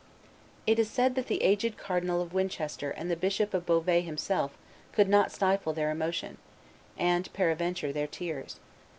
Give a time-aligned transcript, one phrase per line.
[0.65, 4.57] It is said that the aged Cardinal of Winchester and the Bishop of Beauvais himself
[4.93, 6.39] could not stifle their emotion
[6.97, 8.55] and, peradventure, their tears.